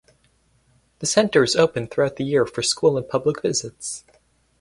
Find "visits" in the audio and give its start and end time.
3.43-4.03